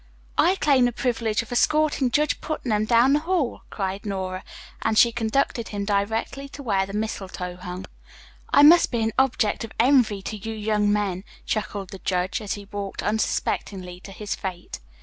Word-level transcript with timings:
"I 0.39 0.55
claim 0.55 0.85
the 0.85 0.91
privilege 0.91 1.43
of 1.43 1.51
escorting 1.51 2.09
Judge 2.09 2.41
Putnam 2.41 2.85
down 2.85 3.13
the 3.13 3.19
hall," 3.19 3.61
cried 3.69 4.03
Nora, 4.03 4.43
and 4.81 4.97
she 4.97 5.11
conducted 5.11 5.67
him 5.67 5.85
directly 5.85 6.49
to 6.49 6.63
where 6.63 6.87
the 6.87 6.93
mistletoe 6.93 7.57
hung. 7.57 7.85
"I 8.51 8.63
must 8.63 8.89
be 8.89 9.03
an 9.03 9.13
object 9.19 9.63
of 9.63 9.73
envy 9.79 10.23
to 10.23 10.35
you 10.37 10.55
young 10.55 10.91
men," 10.91 11.23
chuckled 11.45 11.89
the 11.91 11.99
judge, 11.99 12.41
as 12.41 12.53
he 12.53 12.65
walked 12.71 13.03
unsuspectingly 13.03 13.99
to 13.99 14.11
his 14.11 14.33
fate. 14.33 14.79